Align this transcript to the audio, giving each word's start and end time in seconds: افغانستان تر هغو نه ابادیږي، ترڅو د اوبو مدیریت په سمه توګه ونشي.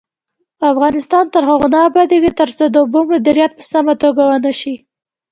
افغانستان 0.71 1.25
تر 1.33 1.43
هغو 1.49 1.67
نه 1.73 1.79
ابادیږي، 1.89 2.31
ترڅو 2.39 2.65
د 2.69 2.75
اوبو 2.83 2.99
مدیریت 3.11 3.51
په 3.57 3.63
سمه 3.71 3.93
توګه 4.03 4.21
ونشي. 4.25 4.75